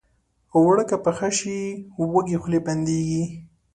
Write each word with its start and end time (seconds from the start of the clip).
اوړه 0.55 0.83
که 0.89 0.97
پاخه 1.03 1.29
شي، 1.37 1.57
وږې 2.13 2.37
خولې 2.41 2.59
بندېږي 2.67 3.23